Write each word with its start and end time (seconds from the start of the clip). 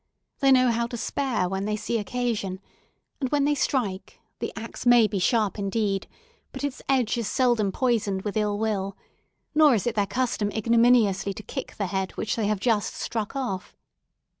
They 0.39 0.51
know 0.51 0.71
how 0.71 0.87
to 0.87 0.97
spare 0.97 1.47
when 1.47 1.65
they 1.65 1.75
see 1.75 1.99
occasion; 1.99 2.59
and 3.19 3.29
when 3.29 3.45
they 3.45 3.53
strike, 3.53 4.19
the 4.39 4.51
axe 4.55 4.83
may 4.83 5.05
be 5.05 5.19
sharp 5.19 5.59
indeed, 5.59 6.07
but 6.51 6.63
its 6.63 6.81
edge 6.89 7.19
is 7.19 7.27
seldom 7.27 7.71
poisoned 7.71 8.23
with 8.23 8.35
ill 8.35 8.57
will; 8.57 8.97
nor 9.53 9.75
is 9.75 9.85
it 9.85 9.93
their 9.93 10.07
custom 10.07 10.49
ignominiously 10.51 11.35
to 11.35 11.43
kick 11.43 11.75
the 11.75 11.85
head 11.85 12.13
which 12.13 12.35
they 12.35 12.47
have 12.47 12.59
just 12.59 12.95
struck 12.95 13.35
off. 13.35 13.77